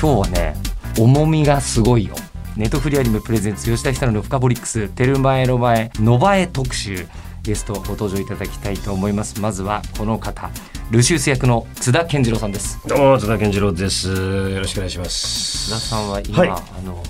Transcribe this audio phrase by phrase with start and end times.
[0.00, 0.54] 今日はね
[0.98, 2.14] 重みがすごいよ。
[2.56, 7.06] ネットフリアニメプレゼンツ吉田久典の深掘りックステルマエロマエノバエ特集
[7.42, 9.42] ゲストご登場いただきたいと思います。
[9.42, 10.48] まずはこの方
[10.90, 12.80] ルシウス役の津田健次郎さんです。
[12.88, 14.08] どうも津田健次郎です。
[14.08, 15.68] よろしくお願いします。
[15.68, 16.48] 津田さんは今、はい。
[16.48, 17.02] あの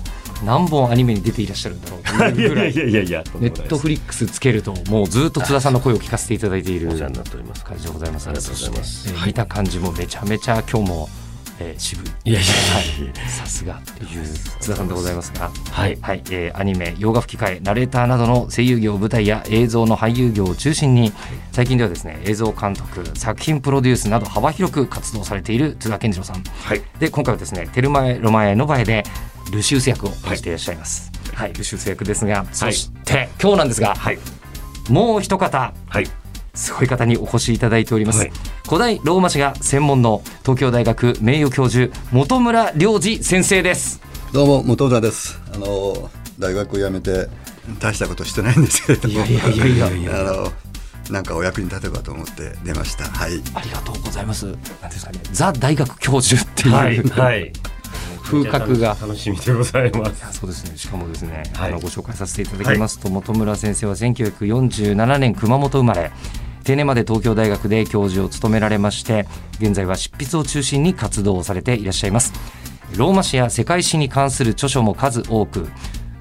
[0.43, 7.63] 何本アニメに出ていらっしゃるんだろうというぐらいいやいやいやネットフリックスつけるともうずっと津田さんの声を聞かせていただいているお世話になっております。
[7.63, 8.27] 感じでございます。
[8.27, 9.25] ありがとうございます。
[9.25, 11.09] 見た感じもめちゃめちゃ今日も、
[11.61, 12.03] えー渋。
[12.25, 12.49] いいやいや。
[12.49, 13.29] い。
[13.29, 13.79] さすが。
[13.97, 15.97] という津田さんでございますが、はい。
[16.01, 16.23] はい。
[16.31, 21.13] えーアニメ洋画吹き替えナレーターなどの声優業舞台や映像の俳優業を中心に
[21.51, 26.43] 最近ではですね映像監督作品プロデュースなど幅広く活動されている津田健次郎さん。
[26.43, 26.81] はい。
[26.99, 29.03] で今回はですねテルマエ・ロマエ・ノバエで
[29.51, 31.53] ルシウス役を演じていらっしゃいます、はい。
[31.53, 34.19] ルシウス役ですがそして、今日なんですが、はい。
[34.89, 35.73] もう一方。
[35.87, 36.20] はい
[36.53, 38.31] すごい方にお越しいただいております、はい。
[38.65, 44.01] 古代ローマ史が専門の東京大学名誉教授本村良二先生です。
[44.33, 45.39] どうも本田です。
[45.53, 47.27] あの大学を辞めて
[47.79, 50.51] 大したことしてないんですけれども、いやいやいやいやいやあの
[51.09, 53.05] なんかお役に立てばと思って出ました。
[53.05, 53.41] はい。
[53.53, 54.45] ありがとうございます。
[54.45, 54.55] なん
[54.89, 55.19] ですかね。
[55.31, 57.51] ザ大学教授っていう、はいはい
[58.21, 58.97] 風格が。
[59.01, 60.39] 楽しみでございます。
[60.39, 60.77] そうですね。
[60.77, 61.71] しかもですね、はい。
[61.71, 66.11] あのご紹介させていただきますと、本村先生は1947年熊本生まれ。
[66.63, 69.25] 定年まで東京大学で教授を務められまして
[69.59, 72.33] 現在は執筆を中心に活動をされていらっしゃいます。
[72.95, 75.67] ローマ史や世界史に関する著書も数多く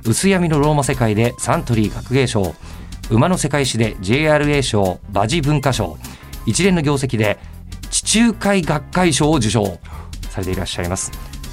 [0.06, 2.54] 薄闇のローマ世界でサントリー学芸賞
[3.10, 5.98] 馬の世界史で JRA 賞馬事文化賞
[6.46, 7.38] 一連の業績で
[7.90, 9.78] 地中海学会賞を受賞
[10.30, 11.10] されていらっしゃいます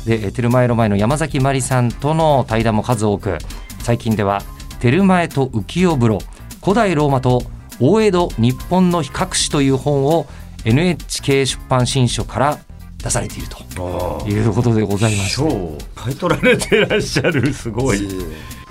[0.08, 3.38] でテルマエロ前の山崎まりさんとの対談も数多く
[3.80, 4.42] 最近では
[4.80, 6.20] 「テルマエと浮世風呂
[6.64, 7.44] 古代ローマと
[7.82, 10.26] 大江戸日本の比較史」という本を
[10.64, 12.58] NHK 出版新書から
[13.08, 15.30] 出されているとあいうことでございます。
[15.32, 18.00] 賞を買い取られてらっしゃるすごい。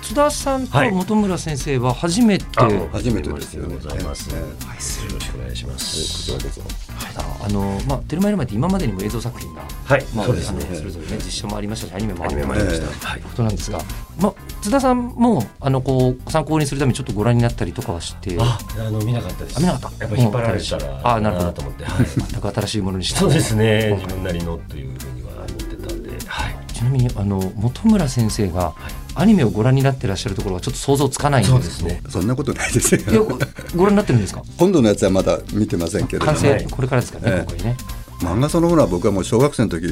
[0.01, 0.91] 津田さんとはい。
[0.91, 3.75] 本村先生は初めて、あ初めてですよね。
[3.75, 4.03] ござい。
[4.03, 6.31] ますえよろしくお願いします。
[6.31, 7.45] こちらこそ。
[7.45, 10.05] あのまあ、テルマエロマエって今までにも映像作品が、はい。
[10.13, 10.61] まあ、そうですね。
[10.75, 12.87] それぞれね実写もありましたしアニメもありました。
[12.99, 13.07] た。
[13.09, 13.21] はい。
[13.21, 13.81] ことなんですが、
[14.19, 14.33] まあ、
[14.67, 18.35] 津田さんもあのこう参考にするためにちょっとご覧になったりとかはして？
[18.37, 19.57] ああの見なかったです。
[19.57, 20.05] あ見なかった。
[20.05, 21.53] やっぱ引っ張られたらあなるほど。
[21.53, 22.05] と思ってはい。
[22.05, 23.97] 全く新しいものにしたそうですね。
[23.97, 26.73] 自分なりのというふうには思ってたんではい。
[26.73, 28.75] ちなみにあの本村先生が
[29.15, 31.63] アニメをご覧になってらっしゃるところはちょっと想像つかないんでけど。
[31.63, 32.01] ですすね。
[32.09, 33.23] そんなことないですよ。
[33.23, 33.39] ご
[33.77, 34.43] ご覧になってるんですか？
[34.57, 36.65] 今度のやつはまだ見てませんけれども、完成、はい。
[36.65, 37.37] これからですかね、ええ。
[37.39, 37.77] 今回ね
[38.19, 39.85] 漫画そのものは僕はもう小学生の時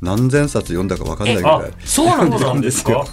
[0.00, 1.72] 何千冊読んだかわかんないぐらい。
[1.84, 3.04] そうなんですか？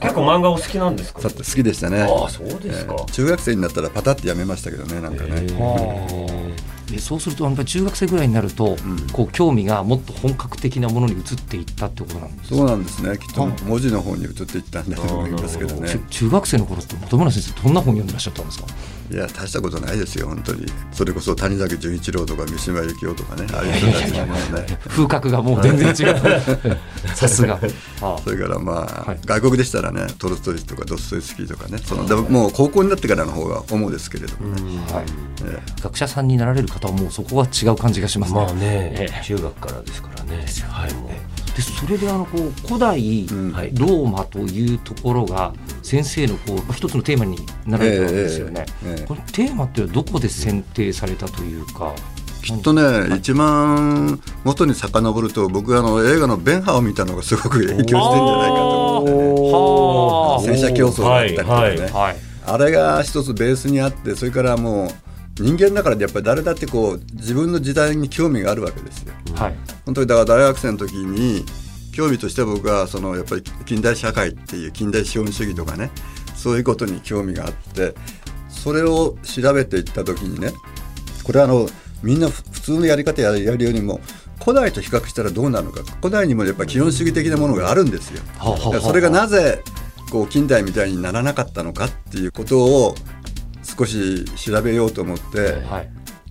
[0.00, 1.22] 結構漫画お好きなんですか？
[1.22, 2.02] さ好きでしたね。
[2.02, 5.46] ああそうですかえー中学生になったらパタってやめましたけどね、なんかね。
[6.90, 8.76] でそうするとやっぱり中学生ぐらいになると、
[9.12, 12.56] こう興味がもっと本格的なものに移っていったってことなんですか？
[12.56, 13.18] そうなんですね。
[13.18, 15.88] きっと文字の方に移っていったんだと思いますけどね。
[15.88, 18.66] 中中学生の頃って本村先生どんな本読んでらっしゃったんですか？
[19.08, 20.66] いや大したことないですよ本当に。
[20.92, 24.78] それこそ谷崎潤一郎とか三島由紀夫とかねああいう人たちがもうね。
[24.88, 26.78] 風格がもう全然違う。
[27.14, 27.60] さすが。
[28.00, 29.20] あそれからまあ、はい。
[29.24, 35.04] 外国でしたらねトルストイとかドストエフスキーとかねそのでももう高校になってからの方が主ですけれどもね、はい。
[35.44, 35.82] え。
[35.82, 38.40] 学者さんになられる方はもうそこは違う感じがしますね。
[38.40, 39.24] まあねええ。
[39.24, 40.44] 中学からですからね。
[40.68, 41.26] はい
[41.56, 48.66] でそれであのこう古代ローマというところが先生のこうまあ一つのテーマになられてるわけですよね。
[48.84, 49.06] ええええ。
[49.06, 51.94] このテーマっていうのはどこで選定されたというか。
[52.44, 58.06] きっとね、一番元に遡ると僕あの映画の「ベンハー」を見たのがすごく影響してんじゃない
[58.50, 59.18] かと思ってね。
[59.50, 60.42] はあ。
[60.44, 62.16] 戦車競争があったりとかね、はいはい。
[62.44, 64.90] あれが一つベースにあってそれからもう
[65.38, 69.12] 人間だからやっぱり誰だってこう自分の時代に興味があるわけですよ。
[69.34, 69.54] はい。
[69.84, 71.44] 本当にだから大学生の時に
[71.92, 75.90] 興味として僕はそのやっぱり近代社会っていう近代資本主義とかね
[76.34, 77.94] そういうことに興味があって
[78.48, 80.52] それを調べていった時にね
[81.24, 81.66] これはあの
[82.02, 84.00] みんなふ普通のやり方ややるよりも
[84.40, 88.22] 古代と比較したらどうなるのか古代にもやっぱり基本主義的なものがあるんですよ。
[88.80, 89.62] それがなぜ
[90.10, 92.94] こう近代みたいにならなかったのかっていうことを
[93.76, 95.88] 少し調べようと思ってはい。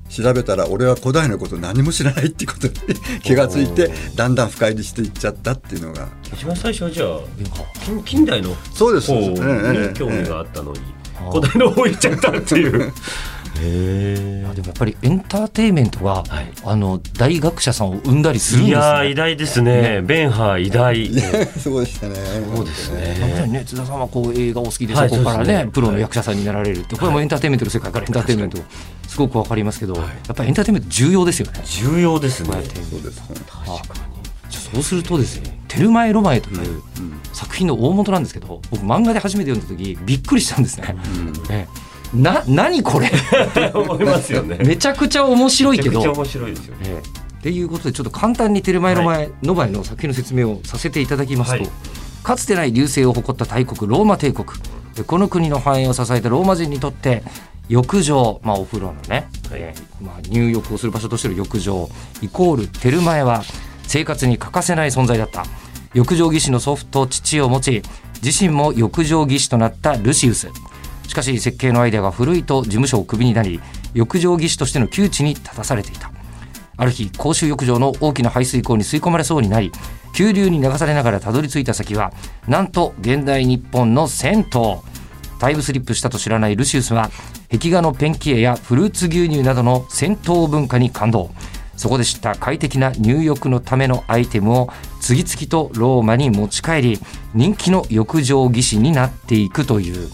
[0.08, 2.74] 調べたら俺は古代のこと何も知らないってことに
[3.22, 7.20] 気がついてだんだん深入りしていっちゃったっていうのが一番最初はじゃあ
[7.84, 9.12] 近近代のそうです
[9.94, 10.80] 興味があったのに
[11.32, 12.94] 古代の方行っちゃったっていう。
[13.60, 16.48] へでもやっぱりエンターテインメントが、はい。
[16.64, 20.02] あの大学者さんを生んだりするんですいや偉大ですね。
[20.02, 21.08] ベンハー偉大。
[21.60, 22.16] そうでしたね。
[22.56, 23.48] そうですね。
[23.48, 25.72] ね津田さんはこう映画お好きで、はいそこからねね。
[25.72, 28.58] プロの役者さんになられるって、これもエンターテインメントの世界からエンターテインメント
[29.08, 31.62] すごくわかりますけど、やっぱりエンターテインメント重要ですよね。
[31.66, 32.52] 重要ですね。
[32.54, 33.36] そうですね。
[34.50, 36.82] じゃあそうするとですね「テルマエ・ロマエ」という
[37.34, 40.96] 作品の大元なんですけど僕漫画で初めて読んだ時びっくりしたんですね。
[41.50, 41.85] ええ
[42.16, 43.08] な何これ？
[43.08, 43.12] っ
[43.54, 44.58] て思いますよね。
[44.66, 46.00] めちゃくちゃ面白いけど。
[46.00, 46.82] めちゃくちゃ面白いですよね。
[46.88, 51.72] ええっていうことでちょっと簡単に「テルマエ・ロマエ」ノバエの作品の説明をさせていただきますと、はい。
[52.24, 54.48] かつてない隆盛を誇った大国ローマ帝国。
[54.96, 57.22] でこの国の繁栄を支えたローマ人にとって
[57.70, 61.88] 浴場、まあ、お風呂のね、えーまあ、入浴をする場所としての浴場
[62.22, 63.44] イコールテルマエは
[63.84, 65.46] 生活に欠かせない存在だった。
[65.94, 67.84] 浴場技師の祖父と父を持ち
[68.24, 70.50] 自身も浴場技師となったルシウス
[71.08, 73.60] しかし設計のアイデアが古いと事務所をクビになり
[73.94, 76.12] 浴場技師としての窮地に立たされていた。
[76.78, 79.72] ある日公衆浴場の大きな排水溝に吸い込まれそうになり
[80.14, 82.12] 急流に流されながらたどり着いた先は
[82.48, 84.46] なんと現代日本の銭湯。
[85.40, 87.12] タイムスリップしたと知らないルシウスは
[87.52, 91.32] 壁画のペンキ絵やフルーツ牛乳などの銭湯文化に感動。
[91.76, 94.70] そこで知った快適な入浴のためのアイテムを
[95.02, 97.00] 次々とローマに持ち帰り
[97.34, 100.10] 人気の浴場技師になっていくという。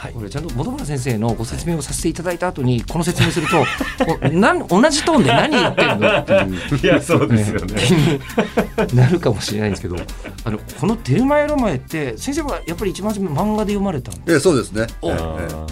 [0.00, 0.12] はい。
[0.14, 3.58] これちゃんと本村先生のご説明をさせていただいた後にこの説明すると
[4.24, 6.18] おなん同じトーンで何言ってるの？
[6.18, 7.74] っていういやそうですよね。
[7.78, 9.96] 気になるかもしれないんですけど
[10.44, 14.86] あのこの「テルマエ・ロマエ」って先生はやっぱり一番初め漫画で読まれたんでええそうですね。
[15.02, 15.16] おえ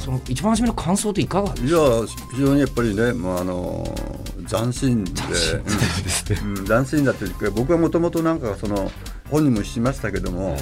[0.05, 1.79] その一番初めの感想っていかがえいや
[2.35, 3.83] 非常にやっぱりね、まあ、あの
[4.47, 5.13] 斬新で。
[6.67, 7.05] 斬新。
[7.05, 8.91] だっていうか僕はもともとなんかその
[9.31, 10.57] 本にもしましたけども、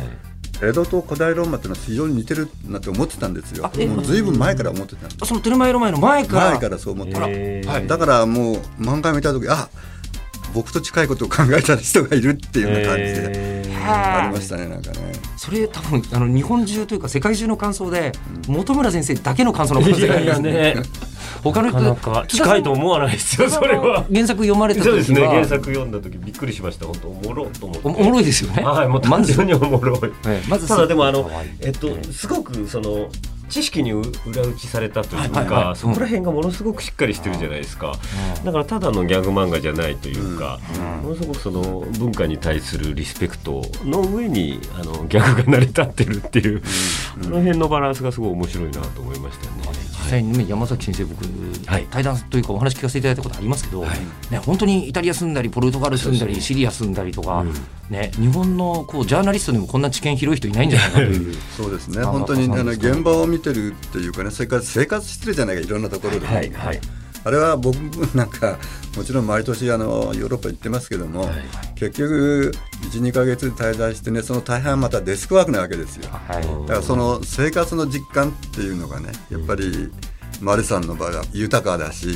[0.62, 3.70] 江戸と古代ローマっていうのは非常に似てるなって思ってたんですよ。
[4.02, 6.50] ずいぶん前から思ってたんですその「テルマエ・ロマエ」の前から。
[6.50, 9.68] 前からそう思ってたはいだからもう漫画見た時あ
[10.54, 18.12] 僕と近いことを考えた人がいるっていうような感じでありましたねなんかねそれ多分あの日本中というか世界中の感想で、
[18.48, 20.52] 本村先生だけの感想の可能性がありますね。
[20.52, 20.74] ね。
[21.42, 24.04] 他のな人かなか近いと思わないですよ それは。
[24.12, 27.88] 原作読まれた時はそうですね原作読んだ時びっくりしました本当おもろと思って。
[27.88, 28.62] おおもろいですよね。
[28.62, 30.00] はいもう単まず純におもろい。
[30.26, 33.08] ええまずただでもあのえっとすごくその
[33.48, 35.48] 知識に裏打ちされたというはいはいはい。
[35.48, 37.94] かそこら辺がものすごくしっかりしてるじゃないですか。
[38.38, 38.44] うん。
[38.44, 40.58] だからただのギャグ漫画じゃないというか
[41.02, 41.62] ものすごくその
[41.98, 49.86] 文化に対するリスペクトの上にあのギャグが成り立ってるっていうこの辺のバランスがすごい面白いなと思いましたね。
[50.06, 51.24] 実際にね山崎先生僕、
[51.66, 53.98] はい対談というかお話聞かせていただいたことありますけど、はい。
[54.30, 57.52] ね本当にイタリア住んだりポルトガル住んだり、シリア住んだりとか、うん。
[57.90, 61.34] ね日本のこうジャーナリストでもこんな知見広い人いないんじゃないかという。
[61.56, 62.02] そうですね。
[62.02, 66.80] あ本当にあの現場を見てるっていうかねそれから生活してるじゃないかいろんなところで、はいはい。
[67.24, 67.74] あれは僕
[68.14, 68.56] なんか
[68.96, 71.28] もちろん毎年あのヨーロッパ行ってますけども、
[71.74, 72.52] 結局
[72.92, 76.08] 12か月滞在してねその大半はまたデスクワークなわけですよ。
[76.08, 76.42] はい。
[76.42, 79.90] だからその生活の実感っていうのがねやっぱり
[80.40, 82.14] 丸さんの場合は豊かだし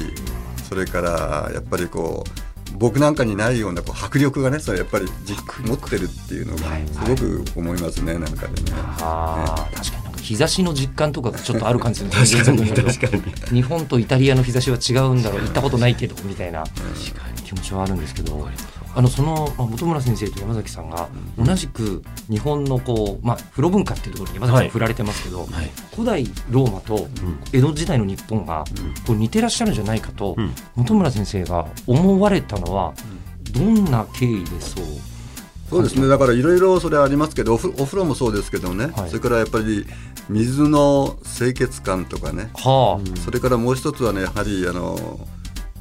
[0.69, 8.73] それからやっぱりこう僕なんかにないようなこう迫力がねそれやっぱり実持ってるっていうのがすごく思いますねなんかでね。
[8.76, 10.00] あー確かに
[10.30, 13.16] 日差しの実感とかがちょっとある感じですね確かに確か
[13.50, 13.60] に。
[13.60, 15.40] 日本とイタリアの日差しは違うんだろう。
[15.40, 16.62] 行ったことないけどみたいな
[17.44, 18.49] 気持ちはあるんですけど
[18.94, 25.49] あのその、まあ、本村先生と山崎さんが同じく日本のこう、まあ、風呂文化っていうところに山崎さんはい振られてますけど、はい。
[25.96, 27.08] 古代ローマと
[27.52, 28.64] 江戸時代の日本が
[29.08, 30.54] こう似てらっしゃるんじゃないかと、うん。
[30.76, 32.94] 本村先生が思われたのは
[33.52, 34.84] どんな経緯でそう
[35.71, 36.09] そうですね。
[36.09, 39.09] だからいろいろそれありますけどおふお風呂もそうですけどね、はい。
[39.09, 39.87] それからやっぱり
[40.29, 45.21] 水の清潔感とかね、はそれからもう一つはねやはりあの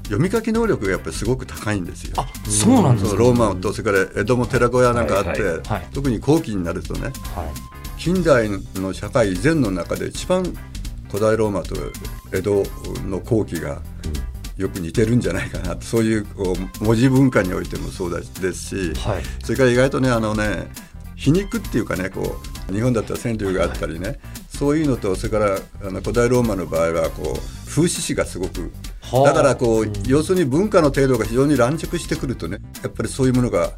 [0.03, 2.13] 読み書き能力がやっぱりすごく高いんですよ。
[2.17, 5.87] ああそうなんですかローマとそれから江戸も寺子屋なんかあって、はいはいはい。
[5.91, 7.13] 特に後期になるとねはい。
[7.97, 10.43] 近代の社会以前の中で一番
[11.09, 11.75] 古代ローマと
[12.31, 12.63] 江戸
[13.07, 13.81] の後期が
[14.59, 18.11] よく似てるんじゃないかなそういうこう文字文化においてもそう
[18.41, 19.23] ですし、はい。
[19.41, 20.67] それから意外とねあのね
[21.15, 22.37] 皮肉っていうかねこ
[22.69, 29.23] う日本だったら川柳があったりねそういうのとそれからあの古代ローマの場合はこう風刺詩がすごくはあ。
[29.29, 33.71] だからこう、要するに文化の程度が非常に乱熟してくるとねやっぱりそういうものが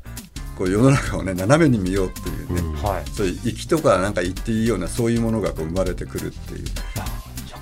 [0.58, 3.10] こう世の中をね斜めに見ようっていうね、はい。
[3.12, 6.66] そういう粋とかなんか言っていいようなそういうものがこう生まれてくるっていう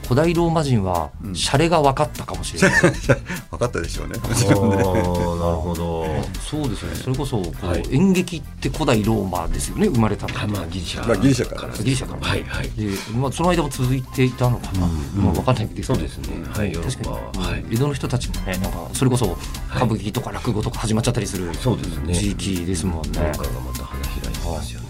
[0.10, 1.36] 古代ローマ人はうん。
[1.36, 2.82] シャレが分かったかもしれない、
[3.52, 4.14] 分かったでしょうね。
[4.14, 6.08] なるほど。
[6.50, 6.96] そうですよね。
[6.96, 7.84] それこそこう、はい。
[7.92, 11.74] 演劇って古代ローマですよね生まれたのあまあギリシャまあギリシャから。
[11.78, 12.28] ギリシャから。
[12.28, 12.72] はいはい。
[12.72, 15.88] で、まあ、その間も続いていたのかな、うんまあ、分かんないけど。
[15.88, 17.66] そうですねはいヨーロ確かに、ッパははい。
[17.70, 19.38] 江戸の人たちもねなんかそれこそ
[19.76, 22.16] 歌舞伎とか落語とか始まっちゃったりするそうですね。
[22.16, 24.89] 地域ですもんね、文化がまた花開いてますよね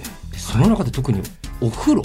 [0.52, 1.22] その中で特に
[1.62, 2.04] お風呂、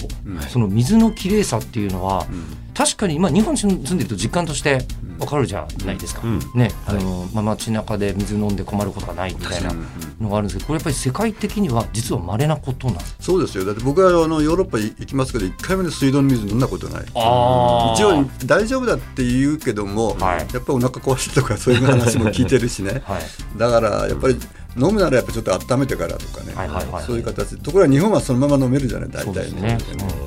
[0.49, 2.25] その水のきれいさっていうのは、
[2.73, 4.79] 確かに、まあ、日本に住んでると実感として
[5.17, 6.39] 分かるじゃないですか、うん。
[6.53, 6.71] ね。
[6.85, 9.73] あのまあ、街中で水飲んで困ることがないみたいな。
[10.21, 13.65] のがあるんですけどこれやっぱり世界的には実は稀なことなんですそうですよ。
[13.65, 17.05] だって僕はあのヨーロッパ行きますけど、一回目で水道の水飲んだことない。
[17.15, 20.39] あ一応大丈夫だって言うけども、はい。
[20.39, 23.01] やっぱりお腹壊したとかそういう話も聞いてるしね。
[23.05, 23.57] はい。
[23.57, 24.37] だからやっぱり
[24.77, 29.77] 飲むならやっぱちょっと温めてからとかね、はいはいはいそういう形ところが日本はそのまま飲めるじゃない大体ね。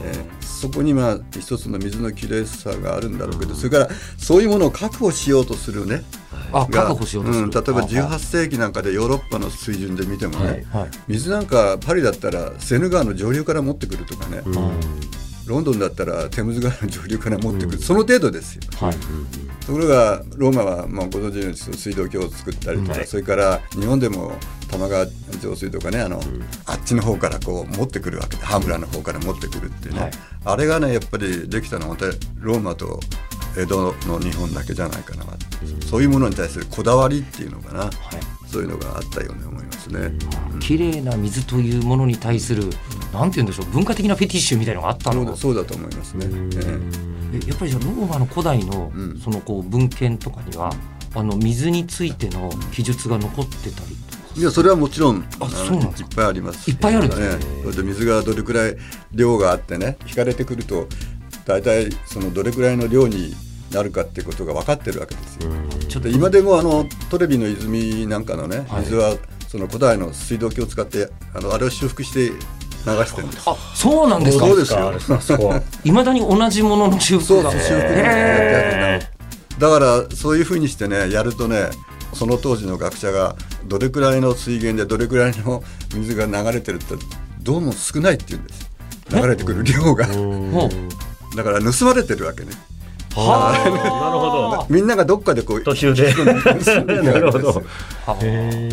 [0.04, 0.38] ええ。
[0.40, 6.02] そこにまあ一つの水のきれいさがあるんだろうけど、それからそういうものを確保しようとするね、
[6.52, 10.90] あが確保しようとする、ん、例えばあ18世紀なんかでヨーロッパの水準で見てもね、はいはい。
[11.06, 14.42] 水なんかパリだったらセヌ川の上流から持ってくるとかね、
[15.48, 18.62] ロンドンだったらテムズ川の上流から持ってくる、その程度ですよ。
[18.78, 18.96] はい。
[19.66, 24.32] ところがローマはまあご存知のように水道橋を作ったりとか、はいそれから日本でも
[24.70, 25.06] 玉川
[25.40, 26.20] 上水とかねあの、
[26.66, 30.10] あっちの方からこう持ってくるわけで羽村の方から持ってくるっていうね、はい。
[30.44, 31.96] あれがねやっぱりできたのは
[32.40, 33.00] ローマと
[33.56, 35.24] 江戸の日本だけじゃないかな、
[35.88, 37.90] そういうものに対するこだわりっていうのかな、
[38.50, 40.12] そういうのがあったように思いますね。
[40.60, 42.64] 綺麗な水というものに対する
[43.12, 45.24] なんて言うんでしょう文化的なフェティッシュみたいなのがあったの？
[45.24, 46.26] そうだそうだと思いますね。
[46.30, 47.48] ええ。
[47.48, 49.18] やっぱりじゃあローマの古代のうん。
[49.18, 50.72] そのこう文献とかには
[51.14, 53.96] あの水についての記述が残ってたり
[54.36, 56.70] えいやそれはもちろんあのそうなんいっぱいあります。
[56.70, 57.28] いっぱいあるんですね。
[57.28, 57.62] ね。
[57.64, 58.76] それで水がどれくらい
[59.12, 60.88] 量があってね引かれてくると
[61.44, 63.34] 大体そのどれくらいの量に
[63.72, 65.50] なるかってことが分かってるわけですよ。
[65.88, 68.82] ちょっとで今でもあのトレビの泉なんかのねはい。
[68.82, 69.16] 水は
[69.48, 72.34] その古代の水道橋を使ってあのあれを修復して流
[73.04, 73.42] してるんです。
[73.46, 74.46] あそうなんですか？
[74.46, 75.62] そうですよ。
[75.84, 79.00] いまだに同じものの修復が修復や
[79.58, 81.70] だからそういうふうにしてねやるとね
[82.14, 85.62] その当時の学者がどれくらいの水源でどれくらいの
[85.94, 86.94] 水が流れてるって
[87.42, 88.70] どうも少ないって言うんです。
[89.10, 90.06] 流れてくる量が。
[91.36, 92.52] だから盗まれてるわけね
[93.18, 96.12] はなるほどみんながどっかでこう途中で。
[97.02, 97.30] なる。
[97.32, 97.62] ほど。
[98.06, 98.16] あ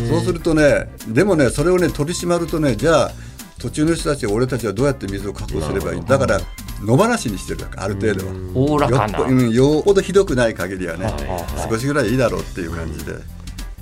[0.08, 3.10] そうするとねでもねそれをね取り締まるとねじゃあ
[3.58, 6.04] 途中の人たち俺たちはどうやって水を確保すればいい？
[6.04, 6.40] だから
[6.84, 8.32] 野放しにしてるわけある程度は。
[8.54, 9.18] おおらかな。
[9.18, 11.14] よっぽ,、うん、よほどひどくない限りはね、はい。
[11.14, 11.20] は
[11.66, 13.12] い少しぐらいいいだろうっていう感じで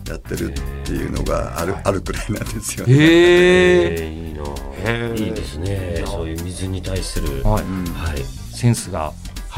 [0.08, 2.94] やってるっていうのがある,、あるくらいなんですよね。
[2.94, 4.44] いいな。
[5.16, 6.04] いいですね。
[6.06, 7.64] そういう水に対するはい。
[7.64, 8.22] はい。
[8.54, 9.12] センスが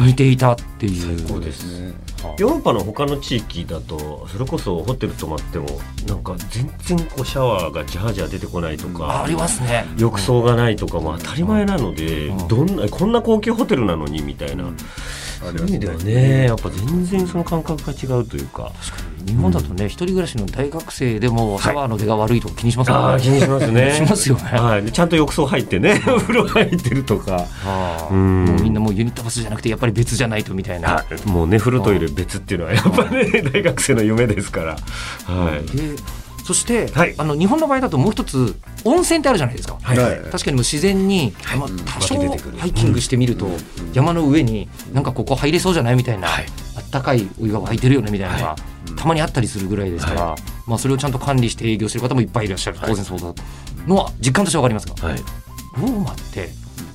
[0.05, 1.41] 似ていたっていう。
[1.41, 1.95] ですね。
[2.38, 5.67] ヨーロッパの他の地域だとそれこそホテル泊まっても
[6.09, 9.87] なんか全然こうシャワーがジャージャー出てこないとか、ありますね。
[9.97, 12.49] 浴槽がないとかも当たり前なので、うん。
[12.49, 14.65] どんなこんな高級ホテルなのにみたいな、
[15.41, 18.73] そういう意味ではねやっぱ全然その感覚が違うというか。
[19.26, 23.92] 日本だとね一人暮らしの大学生でもシャワーの出が悪いとか気にしますもんね気にしますね。
[23.97, 24.42] しますよね。
[24.42, 27.45] はい、でちゃんと浴槽入ってね、 お風呂入ってるとか。
[28.11, 28.45] うん。
[28.45, 31.04] もうみんなもうユニットバスじゃなくてやっぱり別じゃないとみたいな。
[31.25, 34.76] もうね風呂トイレ別っていうのはやっぱね大学生の夢ですから。
[35.26, 35.76] はい。
[35.76, 35.97] で
[36.47, 37.14] そして、はい。
[37.18, 38.54] あの日本の場合だともう一つ
[38.85, 39.78] 温泉ってあるじゃないですか。
[39.83, 39.99] はい。
[39.99, 40.16] はい。
[40.30, 43.49] 確かにもう自然に、まあ、多少ハイキングしてみると、
[43.92, 46.47] 山の上になんかここ入れそうじゃないみたいな、はい。
[46.76, 48.56] あったかいお湯が沸いてるよねみたいなのが、
[48.97, 50.37] たまにあったりするぐらいですから、
[50.67, 52.79] まあ、それをちゃんと管理して営業してる方もいっぱいいらっしゃる。
[52.81, 53.35] 当然そうだ
[53.87, 55.19] のは実感としてわかりますが、はい。
[55.81, 56.49] ローマって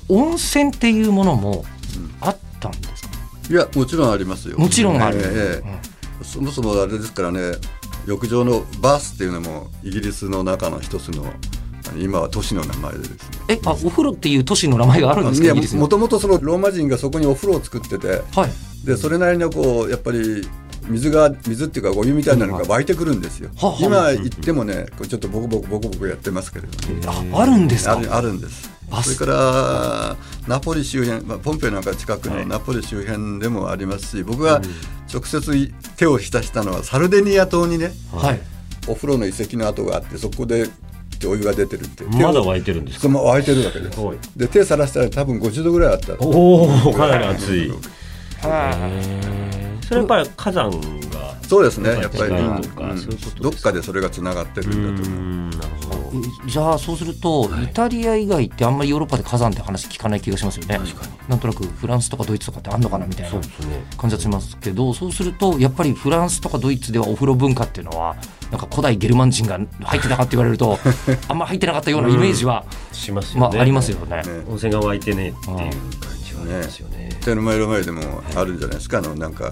[0.08, 1.64] 温泉っていうものも
[2.20, 3.10] あったんですか、
[3.50, 4.58] いやもちろんありますよ。
[4.58, 5.18] もちろんある。
[5.18, 5.78] えええ
[6.20, 6.24] え。
[6.24, 7.52] そもそもあれですからね
[8.06, 11.32] 浴場のバースっていうのもイギリスの中の一つの
[11.98, 13.18] 今は都市の名前でですね。
[13.48, 18.86] えあお風呂っていう都市の名前があるんですいやかイギリスにもともとそのローマ人がそこにお風呂を作っててはい。
[18.86, 20.46] でそれなりのこうやっぱり
[20.88, 23.50] 水が水っていうかお湯みたいなのが湧いてくるんですよ。
[23.56, 28.00] はは今行ってもねちょっとボコボコボコボコやってますけれども、ああるんですか？
[28.10, 28.70] あるんです。
[29.02, 32.38] それからナポリ周辺、まあ、ポンペイなんか近くはい。
[32.40, 34.60] のナポリ周辺でもありますし、僕が
[35.12, 38.40] 直接手を浸したのはサルデニア島にねはい。
[38.88, 40.68] お風呂の遺跡の跡があってそこで
[41.24, 42.04] お湯が出てるって。
[42.04, 43.08] まだ沸いてるんですか？
[43.38, 43.98] いてるわけです。
[44.00, 44.18] はい。
[44.36, 46.14] で手さらしたら多分50度ぐらいあった。
[46.20, 47.70] おおかなり熱い。
[48.42, 49.50] は
[49.92, 52.32] それやっぱり火山がそうですねやっぱり、
[53.40, 55.20] どっかでそれがつながってるんだと思う。
[55.20, 56.48] んなるほど。
[56.48, 60.80] じゃあそうすると、イタリア以外ってあんまりヨーロッパで火山って話聞かない気がしますよね。
[61.28, 63.38] なんとなくフランスとかドイツとかってあんのかなみたいな。
[63.98, 68.16] 感じがしますけどそうするとやっぱりフランスとかドイツではお風呂文化っていうのは
[68.50, 70.78] なんか古代ゲルマン人が入ってたかって言われると
[71.28, 73.40] あんま入ってなかったようなイメージは、しますよね。
[73.40, 74.16] まあ、ありますよね。
[74.16, 74.22] ね。
[74.48, 76.06] 温泉が湧いてねっていう感じ。
[76.06, 77.10] はありますよね。
[77.24, 78.98] 手の前の前でもあるんじゃないですか？
[78.98, 79.50] あのなんか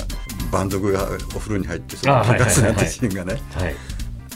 [0.50, 1.04] バンドが
[1.34, 3.40] お風呂に入ってそのあはいはいはいガスなんてシーンがね。
[3.54, 3.74] はい。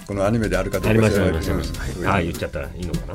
[0.06, 2.08] このアニメであるかどありうかますありますあり知らないけどます。
[2.08, 2.58] ああ言っちゃった。
[2.60, 3.14] らいいのか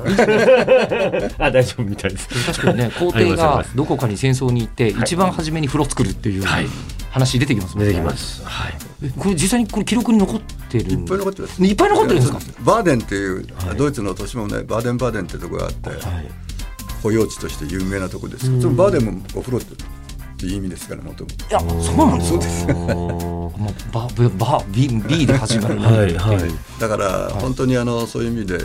[1.46, 2.28] あ大丈夫みたいです。
[2.46, 6.66] 確かにね 皇帝がどこかに戦争に行って一番初めに風呂作るっていうはい。
[7.10, 7.92] 話出てきますもんね。
[7.92, 8.42] 出てきます。
[8.44, 8.74] はい。
[9.04, 10.96] えこれ実際にこれ記録に残ってる？
[10.96, 11.64] んいっぱい残ってるんです。
[11.64, 12.40] いっぱい残ってるんですか？
[12.64, 13.76] バーデンっていう、はい。
[13.76, 16.00] ドイツの都市もねバーデンバーデンってとこがあって、はい
[17.02, 19.76] 保養地として有名なとこですそのバーデンもお風呂ってっ
[20.40, 21.30] ていう意味ですからもとも。
[21.30, 22.32] といやそうなんです。
[22.32, 22.38] よ。
[22.38, 22.66] です。
[22.72, 24.28] もうババ
[24.58, 25.78] バ B, B で始まる。
[25.78, 26.80] はいはい。
[26.80, 28.58] だから本当にあのそういう意味で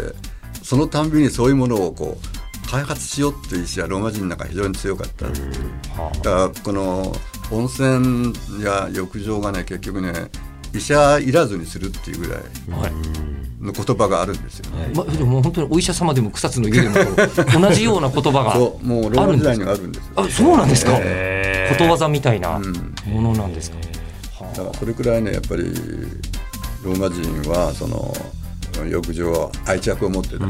[0.63, 7.13] そのたんびにそういうものをこう開発しようっていう意思はローマ人の中非常に強かった、はだからこの
[7.51, 10.13] 温泉や浴場がね結局ね
[10.73, 12.91] 医者いらずにするっていうぐらいあはい
[13.65, 16.95] の言葉があるんですよ、までも本当にお医者様でも草津の湯でも
[17.59, 20.13] 同じような言葉がそうもうローマ時代にはあるんですよ。
[20.15, 20.91] あそうなんですか？
[20.93, 20.99] こ
[21.77, 22.95] とわざみたいなうん。
[23.07, 23.77] ものなんですか？
[24.55, 25.63] だからそれくらいねやっぱり
[26.83, 28.13] ローマ人はその
[28.87, 30.45] 浴場は愛着を持ってた、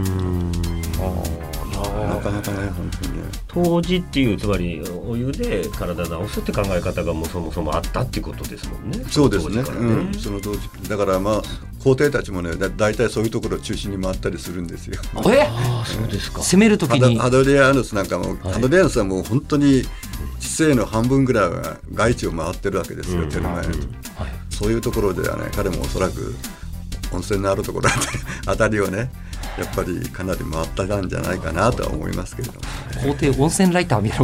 [1.90, 3.24] なかなかね本当にね。
[3.48, 9.06] 当時っていうつまりお湯で体直すって考え方がもうそもそもあったっていうことですもんね。
[9.10, 9.64] そうですね。
[9.64, 10.90] 当時からうん、その当時。
[10.90, 11.42] だからまあ
[11.84, 15.00] 皇帝たちもねだ大体そういうところを中心に回ったりするんですよ。
[15.28, 15.42] え？
[15.42, 16.42] ああそうですか。
[16.42, 17.18] 攻めるときに。
[17.18, 19.84] ハドリアヌスなんかも、ハドリアヌスはもう本当に
[20.40, 23.74] 知性の半分ぐらいは外地を回ってるわけですよ、手の前の、
[24.50, 26.36] そういうところではね彼もおそらく
[27.12, 27.90] 温泉のあるところ
[28.46, 29.12] あたりをね
[29.58, 32.60] やっぱりかなり回ったんじゃないかなとは思いますけれども
[33.04, 34.20] 皇帝 温泉ライターみたい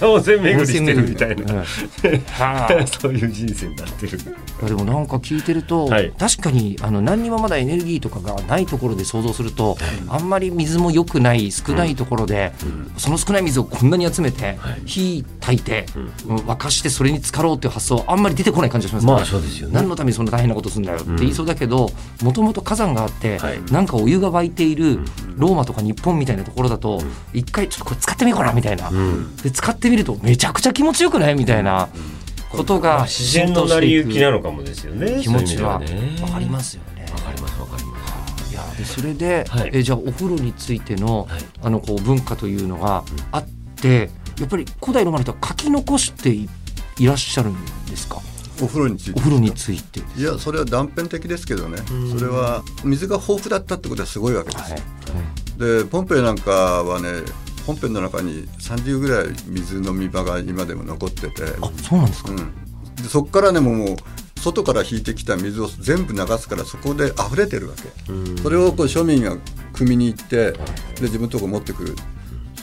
[0.00, 0.08] な。
[0.08, 1.64] 温泉巡りしてるみたいな、
[3.00, 4.18] そういう人生になってる。
[4.18, 6.12] いやでもなんか聞いてると、はい。
[6.18, 9.76] 確かにあの何にもまだエネルギーとかがないところで想像すると、
[10.08, 12.52] あんまり水も良くない少ないところで、
[12.96, 15.86] その少ない水をこんなに集めて、火焚いて、
[16.26, 19.12] 沸かしてそれに浸かろうっていう発想はあんまり出てこない感じがしますね。
[19.12, 19.74] まあそうですよね。
[19.74, 21.90] 何のためにそんな大変なことするんだよって言いそうだけど
[22.22, 23.60] もともと火山があって、はい。
[23.70, 25.00] なんかお湯が沸いている
[25.36, 28.90] ローマとか日本みたいなところだと、一回ちょっとこれ使ってみようかなみたいな、
[29.42, 31.34] で使ってみるとめちゃくちゃ気持ちよくない？
[31.34, 31.88] みたいな
[32.50, 37.06] ことが自然の成り行きなのかもですよね気持ちはわかりますよね。
[37.12, 38.52] わかりますわかります。
[38.52, 39.70] いやでそれで、はい。
[39.72, 41.40] えじゃあお風呂についての,、はい。
[41.62, 43.44] あのこう文化というのがあっ
[43.76, 46.48] てやっぱり古代ローマの人は書き残してい
[46.98, 48.20] いらっしゃるんですか？
[48.60, 50.00] お風呂についてお風呂について。
[50.16, 51.78] いやそれは断片的ですけどね。
[52.16, 54.70] それは水が豊富だったってことはすごいわけです。
[54.72, 54.78] よ、
[55.82, 57.08] でポンペイなんかはね
[57.66, 62.36] ポンペイの中に30ぐらい水飲み場が今でも残ってて、あそうなんですか、うん、
[62.96, 63.96] でそこからねもう
[64.40, 67.82] 外から引いてきた水を全部流すからそこで溢れてるわけ。
[68.42, 69.36] それをこう庶民が
[69.74, 70.58] 汲みに行ってで
[71.02, 71.96] 自分のとこ持ってくる。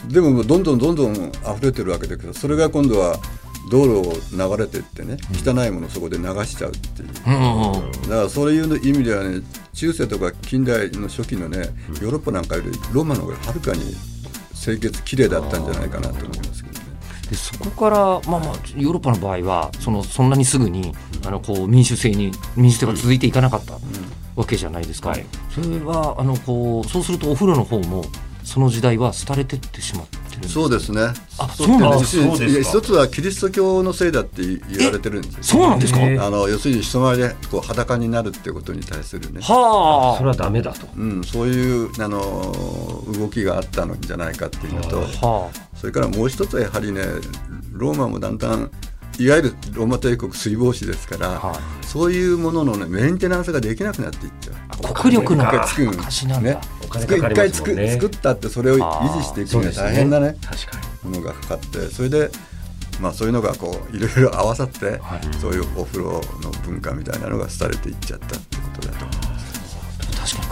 [0.07, 3.19] でもどんどんどんどん溢れてるわけだけどそれが今度は
[3.69, 7.07] 道路を流れてってね汚いものをそこで流しちゃうっていう。
[8.03, 9.41] だからそういう意味ではね
[9.73, 13.81] 中世とか近代の初期のねヨーロッパなんかよりローマの方がはるかに
[14.53, 16.85] 清潔きれいだったんじゃないかなと思いますけどね。
[17.29, 17.97] でそこから、
[18.29, 20.93] まあ、まあヨーロッパの場合はそのそんなにすぐに
[21.25, 23.77] あのこう民主制に民主制が続いていかなかった
[24.35, 25.25] わけじゃないですか、はい。
[25.49, 28.05] それはあのこうそうするとお風呂の方も
[28.47, 31.01] その時代は廃れてってしまってるそうですね。
[31.37, 32.17] あそうなんです
[32.61, 35.43] 一つはキリスト教のせいだって言われてるんですよ。
[35.43, 36.25] そうなんですか、えー。
[36.25, 39.41] あの要するに人前でこう裸になるってことに対するね。
[39.41, 40.87] はそれはダメだと。
[40.95, 45.27] うん、そういうあの動きがあったのじゃないかっていうのと、あ。
[45.27, 47.01] はそれからもう一つはやはりね、
[47.73, 48.71] ローマもだんだん
[49.19, 54.55] いわゆるローマ帝国水防止ですから、はそういうもののねメンテナンスができなくなっていっちゃう。
[54.89, 57.83] あ国力の一回作る証なんだ、ねお金かかりますもんね。
[57.85, 60.37] 一回作作ったってそれを維持していくには大変なね。
[60.41, 61.87] 確かにものがかかって。
[61.87, 62.29] それで
[62.99, 64.99] まあそういうのがこういろいろ合わさって、
[65.39, 69.05] そういうお風呂の文化みたいなのが廃れていっちゃったってことだと。
[69.05, 69.26] 思います。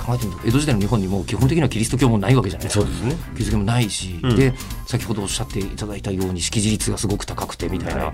[0.05, 2.85] 考えてみると江戸時代の日本にも基本的にはキリスト教もないわけじゃないですか。
[2.85, 3.15] そうですね。
[3.33, 4.35] キリスト教もないし、うん。
[4.35, 4.53] で
[4.87, 8.13] 先ほどおっしゃっていただいたように識字率がすごく高くてみたいな、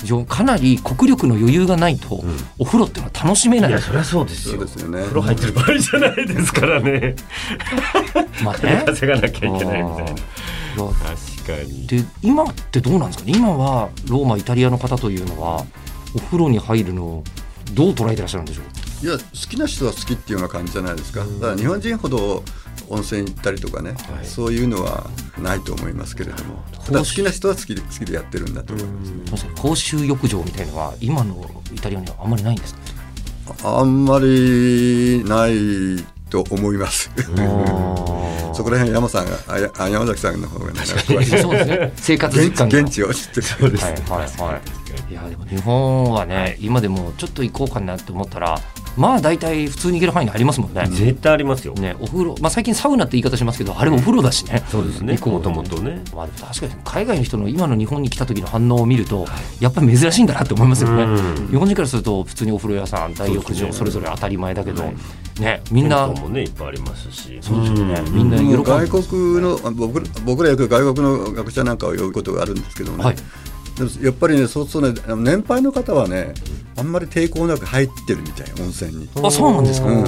[0.00, 2.24] 非常にかなり国力の余裕がないと、
[2.58, 3.70] お風呂っていうのは楽しめない。
[3.70, 4.54] いやそりゃそうですよ。
[4.56, 5.00] そうですよね。
[5.02, 7.16] 風呂入ってる場合じゃないですからね。
[8.44, 8.82] まあね。
[8.86, 9.82] 稼がなきゃいけないみたいな。
[10.04, 10.14] 確
[11.46, 11.86] かに。
[11.86, 13.24] で今ってどうなんですか？
[13.26, 15.64] ね今はローマイタリアの方というのは
[16.14, 17.22] お風呂に入るの
[17.74, 18.64] どう捉えてらっしゃるんでしょう？
[19.02, 22.44] いや好きな人は好きっていうような感じじゃないですか、だから日本人ほど
[22.88, 24.24] 温泉行ったりとかね、はい。
[24.24, 26.62] そういうのはないと思いますけれども。
[26.84, 37.10] ただ好きな人は好きで好きでやってるんだと思います、確かに公衆浴場みたいのは今のイタリアにはあんまりないんですかあんまりないと思います。
[38.54, 39.32] そこら辺山さんが
[39.78, 41.92] あ山崎さんの方がね詳しいそうですね。
[41.96, 43.76] 生活現地を知ってる。
[43.78, 44.82] はいはいはい。
[45.10, 48.60] いやでも日本はね、今でもちょっと行こうかなって思ったら、
[48.96, 50.86] まあ大体普通に行ける範囲にありますもんね。
[50.86, 51.74] 絶対ありますよ。
[51.74, 54.62] ね、お風呂、まあ最近サウナって言い方しますけど、あれお風呂だしね。
[54.68, 55.16] そうですね。
[55.16, 56.02] 行こうもともとね。
[56.14, 59.26] まあでも確かに海外の人の今の日本に来た時の反応を見ると、
[59.60, 61.02] やっぱり珍しいんだなって思いますよね。
[61.04, 64.94] うん日本人からすると普通にお風呂屋さん、大浴場、それぞれ当たり前だけど、はい
[65.40, 67.38] ね、みんなもねいっぱいありますし。
[67.40, 73.28] そうですよねんみんな喜んでもう外国のあ僕ら僕らよく外国の学者なんかを呼ぶことがあるんですけどもね、はいでも
[74.02, 76.34] やっぱりねそうするとね年配の方はね
[76.76, 79.08] あんまり抵抗なく入ってるみたい温泉に。
[79.22, 79.88] あ、そうなんですか？
[79.88, 80.02] うん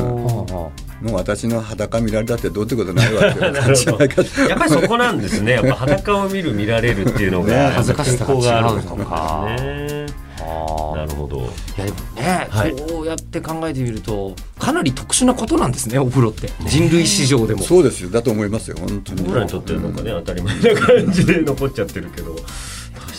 [1.03, 5.53] もう私の裸見られたってどうってことないわってやっぱりそこなんですね。
[5.53, 10.07] やっぱ裸を見る見られるっていうのねが恥ずかしさがあるのかね。
[10.41, 11.41] あはあなるほど。
[11.41, 11.43] い
[11.77, 17.63] やでもね、はいそうやって考えてみるとかなり特殊なことなんですねお風呂って人類史上でも。
[17.63, 22.37] そうですよだと思いますよ本当に僕らにとってはなんかね当たり前な感じで残っちゃってるけど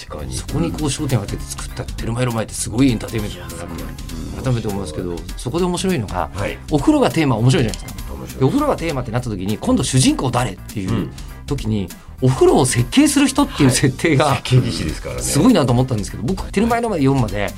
[0.08, 0.36] 確かに。
[0.36, 3.84] そこにこう焦点を当てて作ったテルマエロマエってすごいエンターテインメントだなって
[4.44, 6.58] 改めて思いますけどそこで面白いのが、はい。
[6.72, 8.06] お風呂がテーマ面白いじゃないですか。
[8.46, 11.12] お風呂がテーマってなった時に今度主人公誰っていううん。
[11.48, 11.88] 時に、
[12.24, 15.22] お風呂を設計する人っていう設定が、すからね。
[15.22, 17.50] すごいなと思ったんですけど僕テルマエロマエ読むまで、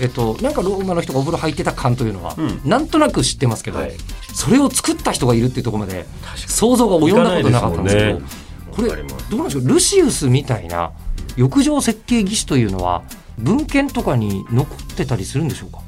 [0.00, 2.60] えっと、なんかローマの人がお風呂入ってた感というのは、うん。
[2.64, 3.92] なんとなく知ってますけど、はい。
[4.34, 8.20] それを作った人がいるっていうところまで想像が及んだことなかったんですけど
[8.72, 9.68] これどうなんでしょう？
[9.68, 10.90] ルシウスみたいな
[11.36, 13.02] 浴場設計技師というのは
[13.38, 15.80] 文献とかに残ってたりするんでしょうか？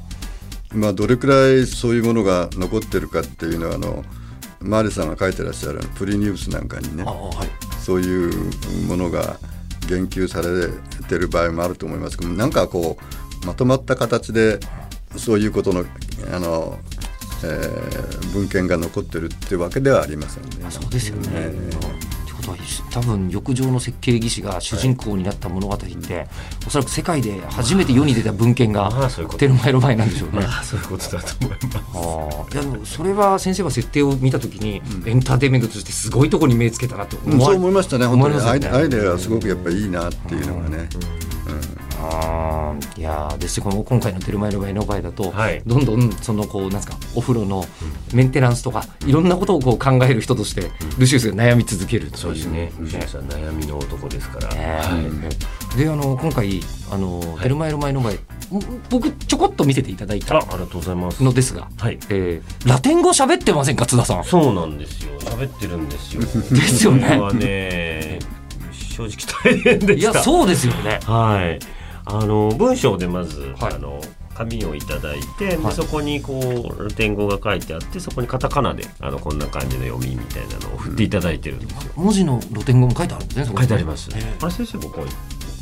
[0.73, 4.03] まあどれくらいそういうものが残ってるかっていうのはあの
[4.61, 9.39] マーレさんが書いてらっしゃるプリニウスなんかにねあはいそういうものが
[9.87, 10.67] 言及され
[11.07, 12.97] てる場合もあると思いますけどなんかこ
[13.43, 14.59] うまとまった形で
[15.17, 15.85] そういうことの
[16.31, 16.77] あの、
[17.43, 20.49] えー文献が残ってるってわけではありませんね。
[20.69, 21.29] そうですよね。
[21.33, 21.77] えって
[22.39, 22.57] ことは
[22.91, 26.27] 多分浴場の設計技師が主人公になった物語って、
[26.65, 28.91] おそらく世界で初めて世に出た文献が
[29.37, 30.45] テルマエロマエなんでしょうね。
[30.45, 31.67] ああそういうことだと思います。
[31.75, 32.53] あー。
[32.53, 38.35] いやでもそれは先生は設定を見たときに、エンターテインメントとしてすごいところに目つけたなってうんそう思いましたね、本当に。
[38.35, 38.41] ね。
[38.69, 40.89] アイデアがすごくやっぱりいいなっていうのがね。
[42.01, 45.61] あーいやーですしこの今回の「テルマエロマエの場合だと、はい。
[45.65, 47.65] どんどんそのこうなんですかお風呂の
[48.13, 52.71] メンテナンスとかいろんなことをこう考える人として、ルシウスが悩み続けるそうですね。
[52.79, 55.77] ルシウスは悩みの男ですから、ねはい。
[55.77, 58.17] であの今回あの、テルマエロマエの場合ん
[58.89, 61.23] 僕ちょこっと見せていただいたあありがとうございます。
[61.23, 61.99] のですが、はい。
[62.09, 64.23] えーラテン語喋ってませんか津田さん。
[64.23, 65.19] そうなんですよ。
[65.21, 66.21] 喋ってるんですよ。
[66.51, 68.19] ですよね
[68.71, 69.93] 正直大変でした。
[69.93, 70.99] いやそうですよね。
[71.05, 71.78] はい
[72.11, 74.01] あの文章でまず、はいあの
[74.35, 83.55] 紙をいただいて、ではいそこにこうラテン語が書いてあってそこにカタカナであのこんな感じの読みみたいなのを振っていただいてるんですよ、文字の露天語も書いてあるんですね。
[83.57, 85.07] 書いてあります、あれ先生もこう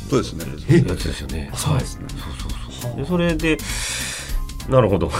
[0.08, 0.44] そうですね。
[0.88, 1.50] やつですよね。
[1.54, 2.20] そうですねはい。
[2.20, 2.96] そうそうそう。
[2.96, 3.58] でそれで
[4.68, 5.10] なるほど。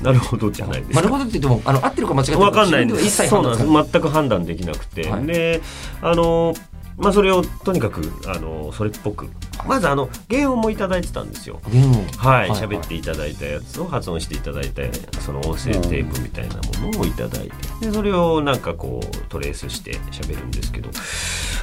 [0.00, 0.96] なるほどじゃないですか。
[0.96, 3.04] なるほどって言ってもあの合ってるか間違ってるわかんないんです。
[3.04, 3.66] 一切そうなんです。
[3.66, 5.60] 全く判断できなくて、はいで、
[6.00, 6.54] あの
[6.96, 9.28] まあそれをとにかくあのそれっぽく、
[9.66, 11.60] まずあの原音もいただいてたんですよ。
[11.70, 14.82] 言語はい、はい喋っていただいたやつを発音していただいた
[15.20, 17.50] その音声テープみたいなものをいただい
[17.80, 17.86] て。
[17.86, 20.90] でそれをなんかこうトレースして喋るんですけど。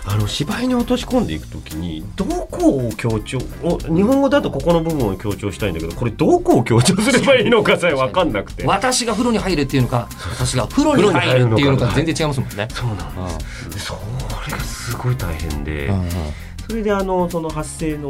[0.06, 8.66] あの芝居に落とし込んでいくときにどこを強調お日本語だとここの部分を強調したいんだけどこれどこを強調すればいいのかさえ分かんなくて。
[8.68, 12.68] 私が風呂に入るっていうのか私が風呂に入るっていうのか全然違いますもんね。
[12.74, 13.70] そうなんです。
[13.70, 13.94] でそ
[14.48, 15.92] れがすごい大変で。
[16.68, 18.08] それであのその発声の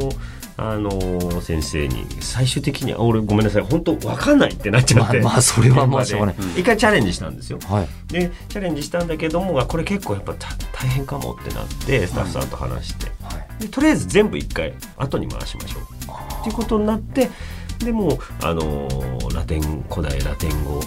[0.56, 6.36] あの先生に最終的には俺ごめんなさい本当わかんないってなっちゃって、まあまあそれはまあしょうがない。
[6.56, 7.58] 一回チャレンジしたんですよ。
[7.66, 8.12] はい。
[8.12, 13.62] でチャレンジしたんだけどもあこれ結構やっぱた大変かもってなってスタッフさんと話して、はい。
[13.62, 15.82] でとりあえず全部一回後に回しましょう。
[16.40, 17.30] っていうことになって
[17.78, 18.86] でもうあの
[19.34, 20.82] ラテン古代ラテン語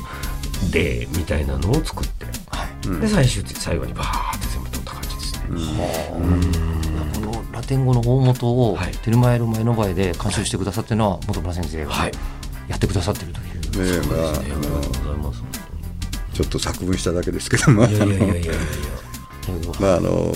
[0.71, 2.25] でみたいなのを作って、
[2.88, 4.42] うんで最終的最後にバーっ
[5.49, 12.12] このラテン語の大元を、はいテルマエロマエの場合で監修してくださってるのは本村先生がはい
[12.67, 14.01] やってくださってるという。
[14.01, 15.43] ねえまああありがとうのございます。
[16.34, 18.53] ちょっと作文しただけですけども、あいやいやいやいやいや。
[18.53, 20.34] のまああの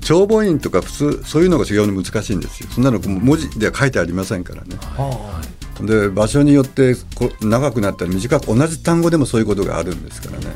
[0.00, 2.68] 帳簿員とか普通そういうのが非常に難しいんですよ。
[2.70, 4.76] そんなの文字では書いてありませんからね。
[4.76, 5.42] は
[5.80, 10.46] で場所によってこ長くなったり短く同じ単語でもそういうことがあるんですからね、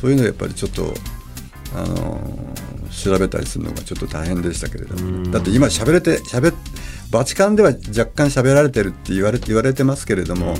[0.00, 0.94] そういうのやっぱりちょっと、
[1.74, 2.65] あのー
[2.96, 6.54] 調べたりするのがちょっと大変でしたけれども、だって今喋れて喋
[7.10, 10.54] バチカンでは若干喋られてるって言われ言われてますけれども、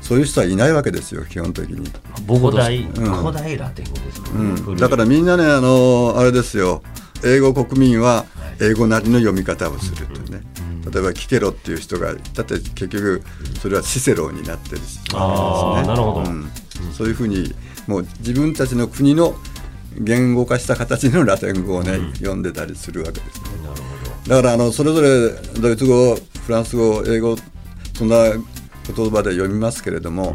[0.00, 1.88] そういう人はいないわけですよ基本的に。
[2.26, 2.82] 母語として。
[2.92, 6.82] 古代、古代ラテン語ですかね、うん、だからみんなね、あのあれですよ、
[7.24, 8.24] 英語国民は
[8.60, 10.42] 英語なりの読み方をするとね、
[10.92, 13.22] 例えばキケロっていう人が、だって結局、
[13.60, 16.30] それはシセロになってるし、あーなるほど。
[16.30, 16.48] うん。
[16.92, 17.54] そういうふうに、
[17.86, 19.36] もう自分たちの国の
[20.00, 23.48] 言語化した形のラテン語をね、読んでたりするわけですね。
[24.28, 25.30] だからあのそれぞれ
[25.60, 27.36] ドイツ語、フランス語、英語、
[27.96, 30.32] そんな言葉で読みますけれども、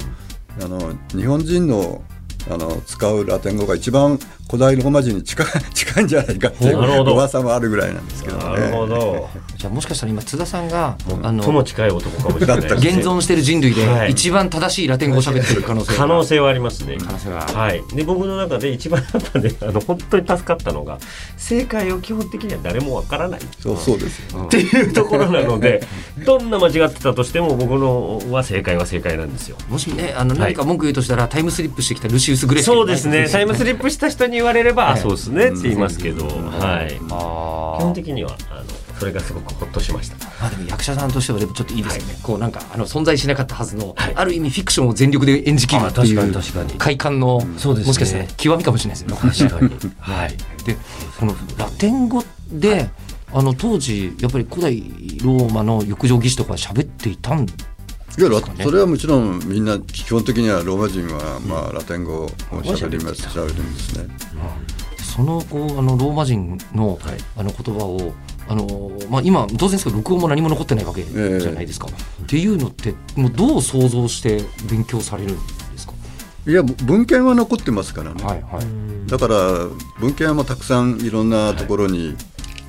[0.62, 2.02] あの日本人の
[2.50, 8.96] あの使うラテン語が一番古代ローマ人に近い 近いんじゃないかっていうなるほど噂もあるぐらいなんですけどなるほね。
[8.96, 16.98] どじゃあもしかしたら今津田さんがあのとも近い男かもしれないですね現存している人類はいで一番正しいラテン語を喋ってる可能性が可能性はありますね。
[17.00, 17.84] 可能性ははい。
[17.94, 20.98] で僕の中で一番やっぱね あの本当に助かったのが
[21.38, 23.40] 正解を基本的には誰もわからない。
[23.62, 24.44] そうそうですよ。
[24.46, 25.84] っていうところなので
[26.26, 29.58] どんな間違ってたとしても僕のは正解は正解なんですよ。
[29.70, 33.28] もしねあの何か文句言うとしたらタイムスリップしてきたルシウス・グレーそうですね。
[33.32, 35.48] タイムスリップした人に言われれば、そうですね。
[35.48, 36.96] って言いますけど、はい。
[37.80, 38.64] 基本的にはあの
[39.00, 40.16] それがすごくほっとしました。
[40.40, 44.14] まあでも役者さんとしてはでもちょっといいですよね、こうなんかあの存在しなかったはずの、はい。
[44.16, 46.74] ある意味フィクションを全力で演じきるっていうあ確かに確かに。
[46.78, 47.88] 快感の、そうですね。
[47.88, 49.60] もしかしたら極みかもしれないですよね。
[49.60, 49.92] 確かに。
[50.00, 50.38] はい。
[50.66, 50.78] で
[51.20, 52.90] このラテン語で、
[53.34, 54.78] あの当時やっぱり古代
[55.24, 57.46] ローマの浴場技師とか喋っていたん
[58.18, 58.64] いやですかね。
[58.64, 64.08] それはもちろんみんな基本的にはローマ人はまあラテン語を喋ります喋るんですね。
[65.16, 66.98] そのこうあのローマ人の,、
[67.36, 68.14] あの言葉を
[68.48, 71.88] あの、まあ、今当然ですけど録音も何も残ってないわけじゃないですか。
[71.88, 75.94] っていうのってもうどう想像して勉強されるんですか、
[76.48, 78.24] いや文献は残ってますからね。
[78.24, 79.10] はいはい。
[79.10, 79.68] だから
[80.00, 82.16] 文献もたくさんいろんなところに、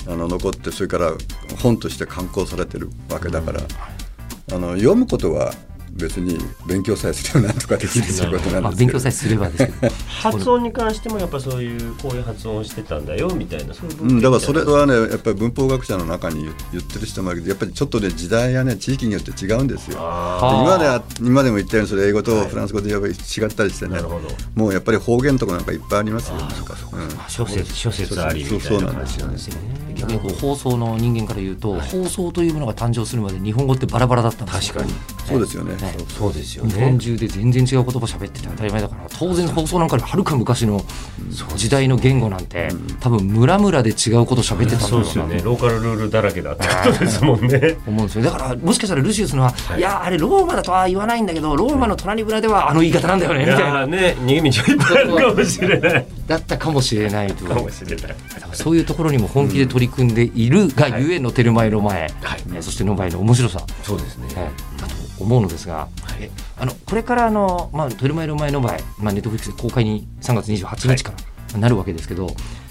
[0.09, 1.13] あの残ってそれから
[1.63, 3.61] 本として刊行されてるわけだから、
[4.55, 5.53] あの読むことは
[5.93, 9.95] 別に勉強さえすればなんとかできるということなまあ、んですけど、勉強さえすればですけど。
[10.09, 13.75] 発音に関してもやっぱそういうこういう発音をしてたんだよみたいな。
[13.75, 13.91] そう。
[13.91, 19.95] いう部うん、だからそれははねやっぱり文法学者の中に言言ってる人もいるけどやっぱりちょっとね時代やね地域によって違うんですよ。
[19.95, 24.29] で今では今でも言ったようにそれ英語とフランス語でやっぱり違ったりしてね、なるほど。
[24.55, 26.37] もうやっぱり方言とかなんかいっぱいありますよ。
[26.37, 26.41] うん。
[27.29, 28.81] 諸説諸説ありみたいなそう。
[28.81, 34.75] そうなんですよねですよね逆にこう放送の人間から言うと、放送というものが誕生するまで日本語ってバラバラだったんですよ。
[34.75, 34.93] 確かに。
[35.27, 35.77] そうですよね。
[35.77, 35.95] ね。
[36.09, 40.85] そうですよ日本ね中で全然違う言葉喋ってて当たり前だから当然放送なんかよりはるか昔の
[41.57, 45.41] 時代の言語なんて、多分村々で違うこと喋ってたんだろうなそうですよね。
[45.45, 47.77] ローカルルールだらけだってことですもんね。
[47.87, 48.25] 思うんですよ。
[48.25, 53.87] だからもしかしたらルシウスのは、い、やあれローマだとは言わないんだけどローマの隣村ではあの言い方なんだよねいみたいな。
[53.87, 56.07] ね逃げ道はいっぱいあるかもしれない。
[56.27, 57.33] だったかもしれない。
[57.33, 58.17] とかもしれない。
[58.55, 62.41] そういうところにも本気で取り組んでいるがゆえのテルマエロマエ、はい。
[62.49, 64.27] えーそしてノバエの面白さ、そうですね。
[64.31, 71.13] えーだと思うのですが、えあのこれからあの、まあ、テルマエロマエノバエ、まあ、ネットフリックスで公開に3月28日か
[71.53, 72.29] らなるわけですけど、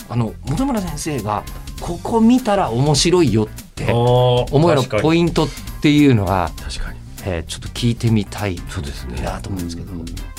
[0.09, 1.43] あの本村先生が
[1.79, 5.47] ここ見たら面白いよって思うようなポンイントっ
[5.81, 6.99] ていうのが、確かに。
[7.23, 9.21] えーちょっと聞いてみたいそうですね。
[9.21, 9.91] なと思うんですけど、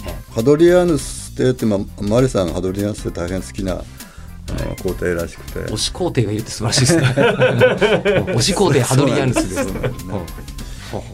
[0.07, 3.79] えハドリアヌス帝って、まあ、マリさんがハドリアヌス帝大変好きなあ
[4.65, 5.61] の皇帝らしくて。
[5.61, 7.03] ー推し皇帝がいるって素晴らしいですね。
[8.35, 9.67] 推し皇帝ハドリアヌスです。
[9.67, 9.73] ね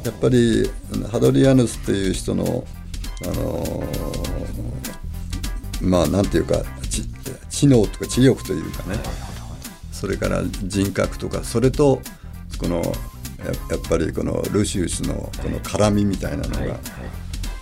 [0.05, 0.69] やっぱり
[1.11, 2.65] ハドリアヌスっていう人の、
[3.23, 4.29] あのー
[5.81, 7.05] まあなんていうか知
[7.49, 8.99] 知能とか知力というかね。
[9.93, 11.45] それから人格とか。
[11.45, 12.01] それと
[12.59, 16.79] このややっぱりこのルシウスのこの絡みみたいなのが、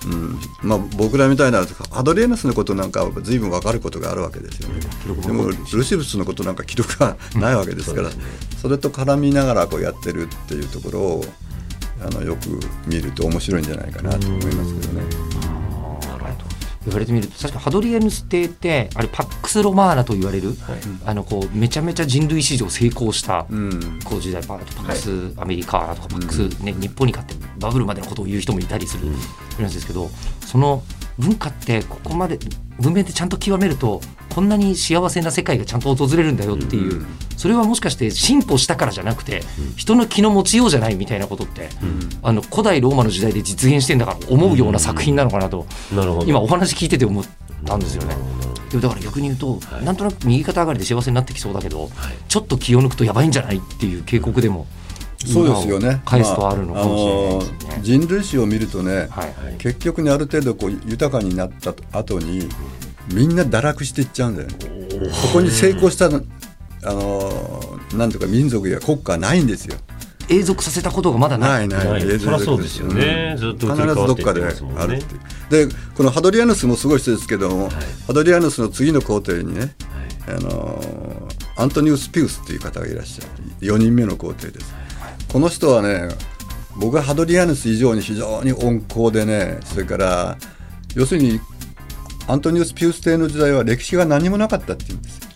[0.07, 0.39] うん。
[0.63, 4.81] まあ、僕らみたいなハドリアヌスのことなんかは随分分かることがあるわけですよね。
[5.23, 8.11] でもルシウスのことなんか記録がないわけですから、
[8.61, 11.25] それと絡みながらこうやってるっていうところを
[12.01, 15.37] あのよく見ると面白いんじゃないかなと思いますけどね。
[16.87, 20.53] 言われてみると確かハドリアヌス帝ってあれパックス・ロマーナと言われる、
[21.05, 23.99] あのこうめちゃめちゃ人類史上成功した、うん。
[24.05, 29.13] こう時代パパックス、アメリカとかパックス、ね日本に勝ってバブルまでのことを言う人もいたりするん
[29.59, 30.09] ですけど
[30.47, 30.85] その
[31.19, 32.39] 文化ってここまで
[32.79, 34.01] 文明でちゃんと極めると
[34.35, 37.07] こんなに幸せな世界がちゃんと訪れるんだよっていう、
[37.39, 39.43] それはもしかして進歩したからじゃなくて、
[39.77, 41.71] 人の気の持ちようじゃないみたいなことって、
[42.23, 45.67] あの古代ローマの時代で実現してんだから思うような作品なのかなと、
[46.27, 47.25] 今お話聞いてて思っ
[47.65, 48.15] たんですよね。
[48.69, 51.89] でもだから逆に言うと、なんとなく右肩上がりで幸せになってきそうだけど、
[52.29, 54.67] ちょっと気を抜くとやばいんじゃないっていう警告でも
[55.25, 56.03] そうですよね。
[56.05, 62.49] 返すとあるのかもしれないですね、まああの人類史を見るとね、はい結局ねある程度こう豊かになった後に
[63.13, 64.55] みんな堕落していっちゃうんだよね。
[65.23, 66.23] ここに成功したの
[66.85, 69.77] あのなんとか民族や国家はないんですよ。
[70.29, 71.69] 永続させたことがまだなないい。
[71.69, 71.89] ない。
[71.89, 72.89] ないそりゃそうですよ。
[72.89, 73.35] ね。
[73.35, 73.37] ん。
[73.37, 74.49] ずっと必ずどっかであ
[74.87, 75.15] るって
[75.59, 75.69] いう。
[75.69, 77.71] でこのハドリアヌスもすごい人ですけども、
[78.07, 79.75] ハドリアヌスの次の皇帝にね、
[80.29, 83.29] あのアントニウス・ピウスっていう方がいらっしゃる。
[83.61, 84.75] 4人目の皇帝です、
[85.33, 86.09] この人はね
[86.77, 90.37] 僕はハドリアヌス以上に非常に温厚でねそれから
[90.95, 91.41] 要するに
[92.27, 95.27] アントニウス・ピウス帝の時代は歴史が何もなかったっていうんですよ。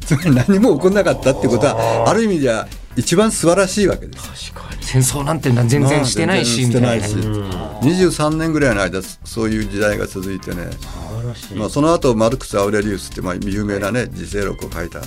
[0.00, 4.82] つまり何も起こらなかったってことはある意味では一番素晴らしいわけです確かに。
[4.82, 6.94] 戦争なんて全然してないしみしてなな。
[6.96, 10.88] いし23年ぐらいの間そういう時代が続いてね、素
[11.20, 15.00] 晴らしい、まあ、その後マルクス・アウレリウスってまあ有名なね自世録を書いた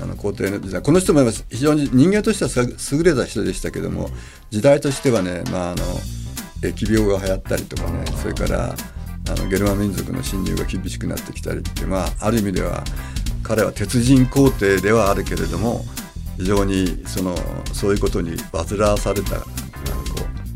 [0.00, 4.10] あの皇帝の時代この人も非常に人間としては優れた人でしたけども
[4.50, 5.84] 時代としてはね、まあ、あの
[6.62, 8.74] 疫病が流行ったりとかねそれから
[9.30, 12.82] あのゲルマ民族の侵入が厳しくなってきたりって、まあ、ある意味では
[13.42, 15.84] 彼は鉄人皇帝ではあるけれども
[16.36, 17.36] 非常にその
[17.72, 19.44] そういうことに煩わされた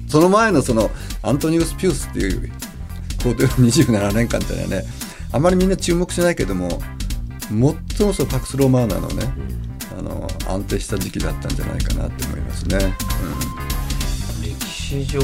[0.09, 0.91] その前のその
[1.23, 2.51] アントニウス・ピウスっていう
[3.23, 4.89] 皇帝の27年間っていうのはね
[5.33, 6.69] あまりみんな注目しないけども
[7.49, 9.25] 最もそのパクス・ロマーナのね、
[9.99, 12.95] あの安定した時期だったんじゃないかなって思いますね。
[14.43, 15.21] 歴史上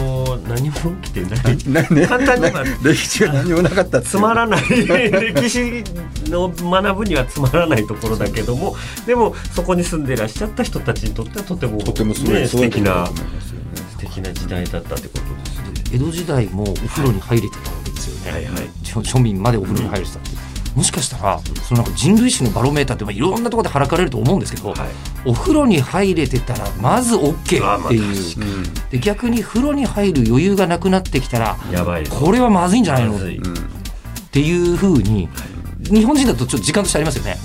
[0.49, 1.57] 何も起きてない。
[1.95, 2.07] ね。
[2.07, 2.51] 簡単に
[2.83, 4.63] 歴史が何もなかったつまらない。
[4.69, 5.85] 歴史
[6.29, 13.11] の学ぶにはつまらないところだけどもでもそこに住んでいらっしゃった人たちにとってはとてもとてもすごい、ね、素敵なね
[13.93, 15.97] 素敵な時代だったってことですね。
[15.97, 18.53] 江戸時代もお風呂に入れてたわけですよね、はいはい。
[18.83, 24.79] 庶民までお風呂に入れてたって、もしかしたらそのなんか人類史のバロメーターってまあいろんなところではらかれると思うんですけど、はい。
[25.25, 33.17] お風呂に入れてたらまず OK っていう、うんで逆に風呂に入る余裕がなくなってきたらやばいですこれはまずいんじゃないの？
[33.17, 33.21] っ
[34.31, 35.29] ていうふうに
[35.81, 37.37] 日本人だとちょっと時間としてありますよね、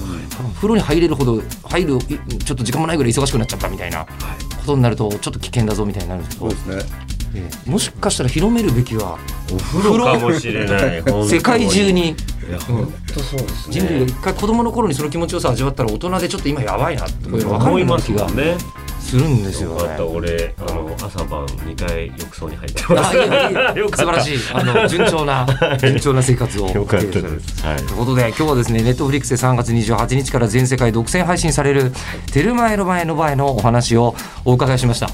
[0.55, 6.51] 風呂に入れるほど入るちょっと時間もないぐらい忙しくなっちゃったみたいなことになるとちょっと危険だぞみたいになるんですけど。
[6.51, 7.69] そうですねええ。
[7.69, 9.17] もしかしたら広めるべきは
[9.53, 11.03] お風呂かもしれない。
[11.27, 12.09] 世界中に。
[12.09, 13.79] いや本当そうですね。
[13.79, 18.31] 人類が一回子供の頃にその気持ちよさを味わったら大人でちょっと今やばいなってこういうの分かるような気が。
[18.31, 18.57] ね
[19.07, 20.03] するんですよよかった。
[20.03, 20.03] ね。
[20.03, 24.39] 俺あの朝晩2回浴槽に入ってまあすいやいや 素晴らしい。
[24.53, 25.47] あの順調な
[25.79, 27.65] 順調な生活をよかったです。
[27.65, 27.77] はい。
[27.77, 31.93] ということで今日はですねネットフリックスで3月28日から全世界独占配信される
[32.33, 35.09] 「テルマエロマエのバエ」のお話をお伺いしました。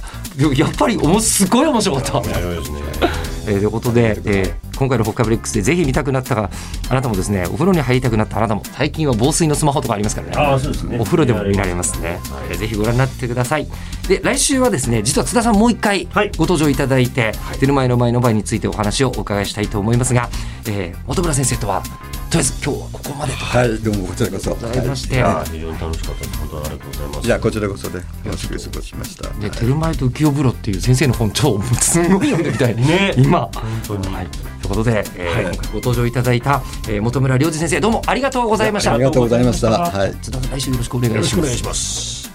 [0.55, 2.21] やっぱりおもすごい面白かった。
[2.21, 6.49] ねえーということで、えー今回の「ポッカブレックス」でぜひ見たくなったが
[6.89, 8.63] あなたもですねお風呂に入りたくなったあなたも。
[8.75, 10.33] 最近は防水のスマホとかありますからね。
[10.35, 10.97] あーそうですね。
[10.99, 13.67] お風呂でも見られますね、えーぜひご覧になってください。
[14.07, 16.31] で来週はですね実は津田さんもう一回はい。
[16.37, 20.27] ご登場いただいて「テルマエの前の前」についてお話をお伺いしたいと思いますが、
[20.67, 21.83] えー本村先生とは
[22.33, 23.37] とりあえず今日はここまでと。
[23.37, 24.55] はいどうもこちらこそ。
[24.55, 25.17] ございまして、い。
[25.19, 26.39] や非常に楽しかったです。
[26.39, 27.27] 本当にありがとうございます。
[27.27, 29.29] いやこちらこそで楽しく過ごしました。
[29.29, 33.13] でテルマエと浮世風呂っていう先生の本超すごい読んでみたいね。
[33.17, 33.51] 今。
[33.53, 34.15] 本当に。
[34.15, 35.43] はい、ということで、えーはい。
[35.43, 38.95] 今回ご登場いただいた、えー本村良二先生どうもありがとうございました。
[38.95, 39.69] ありがとうございました。
[39.69, 40.15] はい。
[40.15, 41.17] 津田さん来週よろしくお願いします。
[41.17, 42.31] よろしくお願いします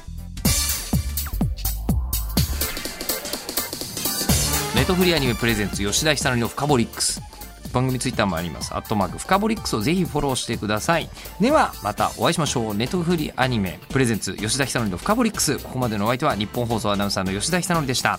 [4.77, 7.21] ネットフリーアニメプレゼンツ吉田久典のフカボリックス
[7.73, 8.75] 番組ツイッターもあります。
[8.75, 11.09] アットマークフカボリックスをぜひフォローしてください。
[11.41, 12.75] ではまたお会いしましょう。
[12.75, 15.59] ネットフリーアニメプレゼンツ吉田久典のフカボリックス。
[15.59, 18.19] ここまでのお相手は日本放送アナウンサーの吉田久典でした。